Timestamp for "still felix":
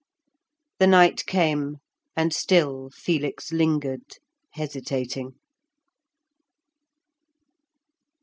2.33-3.51